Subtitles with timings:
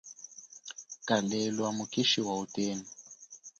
[1.07, 2.85] Kalelwa mukishi wa utenu.